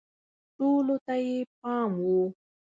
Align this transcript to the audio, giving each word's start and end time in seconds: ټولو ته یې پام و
ټولو 0.57 0.95
ته 1.05 1.15
یې 1.25 1.37
پام 1.59 1.91
و 2.01 2.07